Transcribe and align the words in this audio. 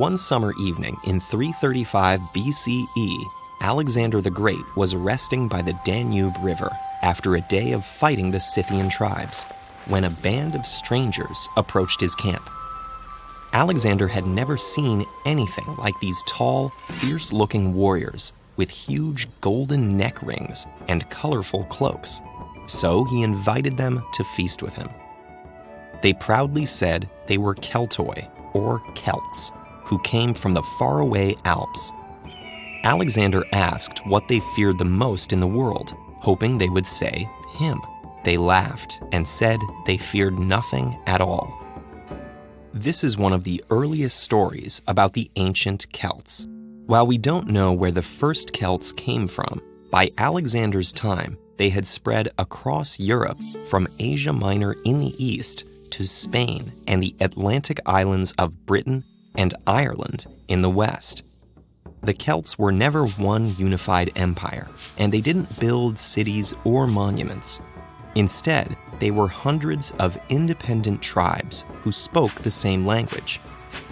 One 0.00 0.16
summer 0.16 0.54
evening 0.58 0.96
in 1.04 1.20
335 1.20 2.20
BCE, 2.34 3.22
Alexander 3.60 4.22
the 4.22 4.30
Great 4.30 4.64
was 4.74 4.96
resting 4.96 5.46
by 5.46 5.60
the 5.60 5.78
Danube 5.84 6.36
River 6.40 6.74
after 7.02 7.36
a 7.36 7.42
day 7.42 7.72
of 7.72 7.84
fighting 7.84 8.30
the 8.30 8.40
Scythian 8.40 8.88
tribes 8.88 9.44
when 9.88 10.04
a 10.04 10.16
band 10.22 10.54
of 10.54 10.64
strangers 10.64 11.50
approached 11.58 12.00
his 12.00 12.14
camp. 12.14 12.48
Alexander 13.52 14.08
had 14.08 14.24
never 14.24 14.56
seen 14.56 15.04
anything 15.26 15.76
like 15.76 16.00
these 16.00 16.22
tall, 16.26 16.70
fierce 16.88 17.30
looking 17.30 17.74
warriors 17.74 18.32
with 18.56 18.70
huge 18.70 19.28
golden 19.42 19.98
neck 19.98 20.22
rings 20.22 20.66
and 20.88 21.10
colorful 21.10 21.64
cloaks, 21.64 22.22
so 22.68 23.04
he 23.04 23.22
invited 23.22 23.76
them 23.76 24.02
to 24.14 24.24
feast 24.24 24.62
with 24.62 24.72
him. 24.72 24.88
They 26.02 26.14
proudly 26.14 26.64
said 26.64 27.06
they 27.26 27.36
were 27.36 27.54
Keltoi, 27.54 28.30
or 28.54 28.82
Celts, 28.94 29.52
who 29.90 29.98
came 29.98 30.32
from 30.32 30.54
the 30.54 30.62
faraway 30.78 31.36
Alps. 31.44 31.92
Alexander 32.84 33.44
asked 33.52 34.06
what 34.06 34.28
they 34.28 34.38
feared 34.54 34.78
the 34.78 34.84
most 34.84 35.32
in 35.32 35.40
the 35.40 35.48
world, 35.48 35.92
hoping 36.20 36.56
they 36.56 36.68
would 36.68 36.86
say 36.86 37.28
him. 37.54 37.82
They 38.24 38.36
laughed 38.36 39.00
and 39.10 39.26
said 39.26 39.58
they 39.86 39.96
feared 39.96 40.38
nothing 40.38 40.96
at 41.06 41.20
all. 41.20 41.52
This 42.72 43.02
is 43.02 43.18
one 43.18 43.32
of 43.32 43.42
the 43.42 43.64
earliest 43.68 44.20
stories 44.20 44.80
about 44.86 45.14
the 45.14 45.28
ancient 45.34 45.92
Celts. 45.92 46.46
While 46.86 47.08
we 47.08 47.18
don't 47.18 47.48
know 47.48 47.72
where 47.72 47.90
the 47.90 48.00
first 48.00 48.52
Celts 48.52 48.92
came 48.92 49.26
from, 49.26 49.60
by 49.90 50.10
Alexander's 50.18 50.92
time, 50.92 51.36
they 51.56 51.68
had 51.68 51.86
spread 51.86 52.28
across 52.38 53.00
Europe 53.00 53.38
from 53.68 53.88
Asia 53.98 54.32
Minor 54.32 54.76
in 54.84 55.00
the 55.00 55.14
east 55.22 55.64
to 55.90 56.06
Spain 56.06 56.70
and 56.86 57.02
the 57.02 57.16
Atlantic 57.18 57.80
islands 57.84 58.32
of 58.38 58.64
Britain 58.66 59.02
and 59.36 59.54
Ireland 59.66 60.26
in 60.48 60.62
the 60.62 60.70
west. 60.70 61.22
The 62.02 62.14
Celts 62.14 62.58
were 62.58 62.72
never 62.72 63.06
one 63.06 63.54
unified 63.56 64.12
empire, 64.16 64.68
and 64.96 65.12
they 65.12 65.20
didn't 65.20 65.60
build 65.60 65.98
cities 65.98 66.54
or 66.64 66.86
monuments. 66.86 67.60
Instead, 68.14 68.76
they 68.98 69.10
were 69.10 69.28
hundreds 69.28 69.92
of 69.98 70.18
independent 70.28 71.02
tribes 71.02 71.64
who 71.82 71.92
spoke 71.92 72.32
the 72.32 72.50
same 72.50 72.86
language. 72.86 73.40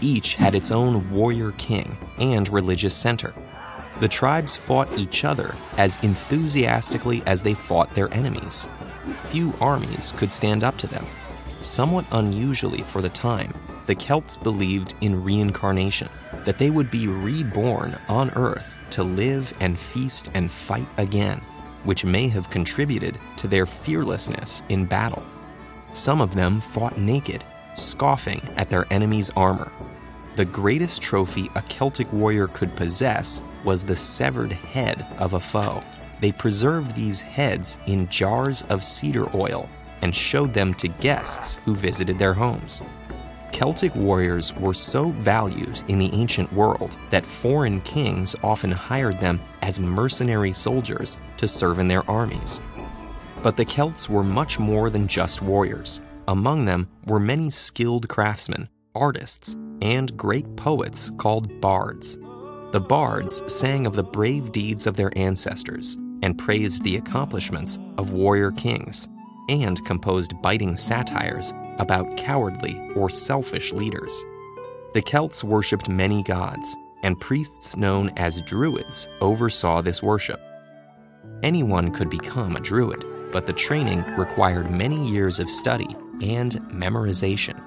Each 0.00 0.34
had 0.34 0.54
its 0.54 0.70
own 0.70 1.10
warrior 1.10 1.52
king 1.52 1.96
and 2.18 2.48
religious 2.48 2.94
center. 2.94 3.34
The 4.00 4.08
tribes 4.08 4.56
fought 4.56 4.96
each 4.96 5.24
other 5.24 5.54
as 5.76 6.02
enthusiastically 6.02 7.22
as 7.26 7.42
they 7.42 7.54
fought 7.54 7.94
their 7.94 8.12
enemies. 8.12 8.66
Few 9.30 9.52
armies 9.60 10.12
could 10.16 10.32
stand 10.32 10.64
up 10.64 10.78
to 10.78 10.86
them. 10.86 11.06
Somewhat 11.60 12.06
unusually 12.12 12.82
for 12.82 13.02
the 13.02 13.08
time, 13.08 13.54
the 13.88 13.94
Celts 13.94 14.36
believed 14.36 14.94
in 15.00 15.24
reincarnation, 15.24 16.10
that 16.44 16.58
they 16.58 16.68
would 16.68 16.90
be 16.90 17.08
reborn 17.08 17.98
on 18.06 18.30
Earth 18.36 18.76
to 18.90 19.02
live 19.02 19.52
and 19.60 19.78
feast 19.78 20.30
and 20.34 20.50
fight 20.50 20.86
again, 20.98 21.40
which 21.84 22.04
may 22.04 22.28
have 22.28 22.50
contributed 22.50 23.18
to 23.36 23.48
their 23.48 23.64
fearlessness 23.64 24.62
in 24.68 24.84
battle. 24.84 25.24
Some 25.94 26.20
of 26.20 26.34
them 26.34 26.60
fought 26.60 26.98
naked, 26.98 27.42
scoffing 27.76 28.46
at 28.56 28.68
their 28.68 28.84
enemy's 28.92 29.30
armor. 29.30 29.72
The 30.36 30.44
greatest 30.44 31.00
trophy 31.00 31.50
a 31.54 31.62
Celtic 31.62 32.12
warrior 32.12 32.48
could 32.48 32.76
possess 32.76 33.40
was 33.64 33.84
the 33.84 33.96
severed 33.96 34.52
head 34.52 35.06
of 35.16 35.32
a 35.32 35.40
foe. 35.40 35.80
They 36.20 36.32
preserved 36.32 36.94
these 36.94 37.22
heads 37.22 37.78
in 37.86 38.08
jars 38.10 38.64
of 38.68 38.84
cedar 38.84 39.34
oil 39.34 39.66
and 40.02 40.14
showed 40.14 40.52
them 40.52 40.74
to 40.74 40.88
guests 40.88 41.54
who 41.64 41.74
visited 41.74 42.18
their 42.18 42.34
homes. 42.34 42.82
Celtic 43.52 43.94
warriors 43.94 44.54
were 44.54 44.74
so 44.74 45.10
valued 45.10 45.82
in 45.88 45.98
the 45.98 46.12
ancient 46.12 46.52
world 46.52 46.96
that 47.10 47.26
foreign 47.26 47.80
kings 47.80 48.36
often 48.42 48.70
hired 48.70 49.20
them 49.20 49.40
as 49.62 49.80
mercenary 49.80 50.52
soldiers 50.52 51.18
to 51.38 51.48
serve 51.48 51.78
in 51.78 51.88
their 51.88 52.08
armies. 52.10 52.60
But 53.42 53.56
the 53.56 53.64
Celts 53.64 54.08
were 54.08 54.22
much 54.22 54.58
more 54.58 54.90
than 54.90 55.08
just 55.08 55.42
warriors. 55.42 56.00
Among 56.26 56.64
them 56.64 56.88
were 57.06 57.20
many 57.20 57.50
skilled 57.50 58.08
craftsmen, 58.08 58.68
artists, 58.94 59.56
and 59.80 60.16
great 60.16 60.56
poets 60.56 61.10
called 61.16 61.60
bards. 61.60 62.16
The 62.72 62.84
bards 62.86 63.42
sang 63.46 63.86
of 63.86 63.94
the 63.94 64.02
brave 64.02 64.52
deeds 64.52 64.86
of 64.86 64.96
their 64.96 65.16
ancestors 65.16 65.96
and 66.22 66.38
praised 66.38 66.82
the 66.82 66.96
accomplishments 66.96 67.78
of 67.96 68.10
warrior 68.10 68.50
kings 68.52 69.08
and 69.48 69.84
composed 69.84 70.40
biting 70.42 70.76
satires 70.76 71.52
about 71.78 72.16
cowardly 72.16 72.78
or 72.94 73.08
selfish 73.10 73.72
leaders. 73.72 74.24
The 74.94 75.02
Celts 75.02 75.44
worshipped 75.44 75.88
many 75.88 76.22
gods, 76.22 76.76
and 77.02 77.20
priests 77.20 77.76
known 77.76 78.10
as 78.16 78.40
druids 78.42 79.08
oversaw 79.20 79.82
this 79.82 80.02
worship. 80.02 80.40
Anyone 81.42 81.92
could 81.92 82.10
become 82.10 82.56
a 82.56 82.60
druid, 82.60 83.04
but 83.32 83.46
the 83.46 83.52
training 83.52 84.02
required 84.16 84.70
many 84.70 85.08
years 85.08 85.40
of 85.40 85.50
study 85.50 85.88
and 86.20 86.52
memorization. 86.72 87.62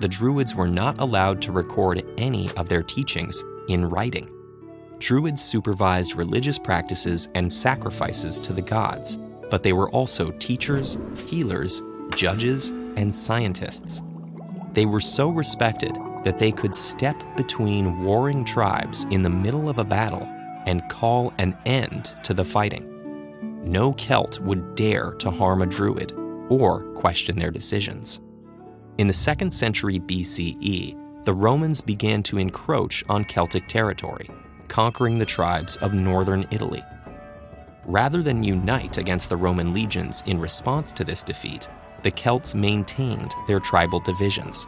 The 0.00 0.08
druids 0.08 0.54
were 0.54 0.68
not 0.68 0.98
allowed 0.98 1.42
to 1.42 1.52
record 1.52 2.04
any 2.16 2.50
of 2.56 2.68
their 2.68 2.82
teachings 2.82 3.42
in 3.68 3.88
writing. 3.88 4.30
Druids 4.98 5.42
supervised 5.42 6.16
religious 6.16 6.58
practices 6.58 7.28
and 7.34 7.52
sacrifices 7.52 8.38
to 8.40 8.52
the 8.52 8.62
gods 8.62 9.18
but 9.52 9.62
they 9.62 9.74
were 9.74 9.90
also 9.90 10.30
teachers, 10.38 10.98
healers, 11.26 11.82
judges, 12.14 12.70
and 12.96 13.14
scientists. 13.14 14.00
They 14.72 14.86
were 14.86 14.98
so 14.98 15.28
respected 15.28 15.94
that 16.24 16.38
they 16.38 16.52
could 16.52 16.74
step 16.74 17.22
between 17.36 18.02
warring 18.02 18.46
tribes 18.46 19.04
in 19.10 19.20
the 19.20 19.28
middle 19.28 19.68
of 19.68 19.76
a 19.76 19.84
battle 19.84 20.22
and 20.64 20.88
call 20.88 21.34
an 21.36 21.54
end 21.66 22.14
to 22.22 22.32
the 22.32 22.46
fighting. 22.46 22.88
No 23.62 23.92
Celt 23.92 24.40
would 24.40 24.74
dare 24.74 25.12
to 25.18 25.30
harm 25.30 25.60
a 25.60 25.66
Druid 25.66 26.12
or 26.48 26.84
question 26.94 27.38
their 27.38 27.50
decisions. 27.50 28.20
In 28.96 29.06
the 29.06 29.12
2nd 29.12 29.52
century 29.52 30.00
BCE, 30.00 31.24
the 31.26 31.34
Romans 31.34 31.82
began 31.82 32.22
to 32.22 32.38
encroach 32.38 33.04
on 33.10 33.24
Celtic 33.24 33.68
territory, 33.68 34.30
conquering 34.68 35.18
the 35.18 35.26
tribes 35.26 35.76
of 35.76 35.92
northern 35.92 36.46
Italy. 36.50 36.82
Rather 37.84 38.22
than 38.22 38.42
unite 38.42 38.96
against 38.96 39.28
the 39.28 39.36
Roman 39.36 39.72
legions 39.72 40.22
in 40.26 40.38
response 40.38 40.92
to 40.92 41.04
this 41.04 41.22
defeat, 41.24 41.68
the 42.02 42.10
Celts 42.10 42.54
maintained 42.54 43.34
their 43.48 43.60
tribal 43.60 43.98
divisions. 43.98 44.66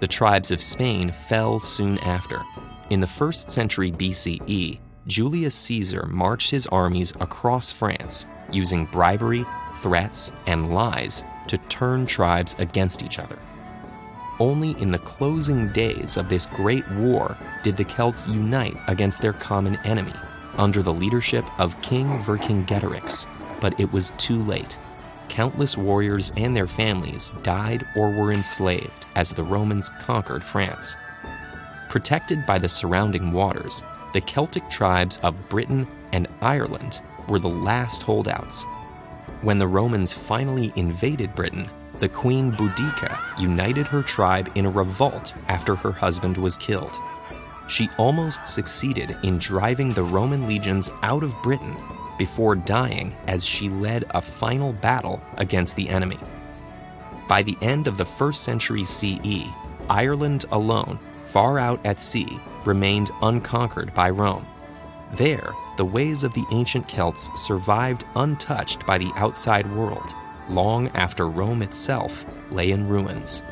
The 0.00 0.08
tribes 0.08 0.50
of 0.50 0.62
Spain 0.62 1.12
fell 1.28 1.60
soon 1.60 1.98
after. 1.98 2.42
In 2.90 3.00
the 3.00 3.06
1st 3.06 3.50
century 3.50 3.92
BCE, 3.92 4.78
Julius 5.06 5.54
Caesar 5.54 6.06
marched 6.06 6.50
his 6.50 6.66
armies 6.68 7.12
across 7.20 7.72
France 7.72 8.26
using 8.50 8.86
bribery, 8.86 9.44
threats, 9.82 10.32
and 10.46 10.74
lies 10.74 11.24
to 11.48 11.58
turn 11.58 12.06
tribes 12.06 12.56
against 12.58 13.02
each 13.02 13.18
other. 13.18 13.38
Only 14.40 14.70
in 14.80 14.90
the 14.90 14.98
closing 14.98 15.70
days 15.72 16.16
of 16.16 16.28
this 16.28 16.46
great 16.46 16.90
war 16.92 17.36
did 17.62 17.76
the 17.76 17.84
Celts 17.84 18.26
unite 18.26 18.76
against 18.88 19.20
their 19.20 19.34
common 19.34 19.76
enemy, 19.84 20.14
under 20.58 20.82
the 20.82 20.92
leadership 20.92 21.44
of 21.58 21.80
King 21.82 22.06
Vercingetorix, 22.22 23.26
but 23.60 23.78
it 23.78 23.92
was 23.92 24.12
too 24.18 24.42
late. 24.42 24.78
Countless 25.28 25.76
warriors 25.76 26.32
and 26.36 26.54
their 26.54 26.66
families 26.66 27.30
died 27.42 27.86
or 27.96 28.10
were 28.10 28.32
enslaved 28.32 29.06
as 29.16 29.30
the 29.30 29.42
Romans 29.42 29.90
conquered 30.00 30.44
France. 30.44 30.96
Protected 31.88 32.44
by 32.46 32.58
the 32.58 32.68
surrounding 32.68 33.32
waters, 33.32 33.84
the 34.12 34.20
Celtic 34.20 34.68
tribes 34.70 35.18
of 35.22 35.48
Britain 35.48 35.86
and 36.12 36.28
Ireland 36.40 37.00
were 37.28 37.38
the 37.38 37.48
last 37.48 38.02
holdouts. 38.02 38.64
When 39.42 39.58
the 39.58 39.66
Romans 39.68 40.12
finally 40.12 40.72
invaded 40.76 41.34
Britain, 41.34 41.68
the 42.00 42.08
Queen 42.08 42.52
Boudica 42.52 43.18
united 43.38 43.86
her 43.86 44.02
tribe 44.02 44.50
in 44.54 44.66
a 44.66 44.70
revolt 44.70 45.34
after 45.48 45.74
her 45.74 45.92
husband 45.92 46.36
was 46.36 46.56
killed 46.56 46.98
she 47.68 47.88
almost 47.98 48.46
succeeded 48.46 49.16
in 49.22 49.38
driving 49.38 49.90
the 49.90 50.02
Roman 50.02 50.46
legions 50.46 50.90
out 51.02 51.22
of 51.22 51.40
Britain 51.42 51.76
before 52.18 52.54
dying 52.54 53.14
as 53.26 53.44
she 53.44 53.68
led 53.68 54.04
a 54.10 54.20
final 54.20 54.72
battle 54.72 55.20
against 55.36 55.76
the 55.76 55.88
enemy. 55.88 56.18
By 57.28 57.42
the 57.42 57.56
end 57.62 57.86
of 57.86 57.96
the 57.96 58.04
first 58.04 58.42
century 58.42 58.84
CE, 58.84 59.46
Ireland 59.88 60.44
alone, 60.52 60.98
far 61.26 61.58
out 61.58 61.84
at 61.84 62.00
sea, 62.00 62.38
remained 62.64 63.10
unconquered 63.22 63.92
by 63.94 64.10
Rome. 64.10 64.46
There, 65.14 65.54
the 65.76 65.84
ways 65.84 66.24
of 66.24 66.34
the 66.34 66.44
ancient 66.52 66.88
Celts 66.88 67.30
survived 67.34 68.04
untouched 68.14 68.86
by 68.86 68.98
the 68.98 69.12
outside 69.16 69.70
world, 69.74 70.14
long 70.48 70.88
after 70.88 71.28
Rome 71.28 71.62
itself 71.62 72.24
lay 72.50 72.70
in 72.70 72.88
ruins. 72.88 73.42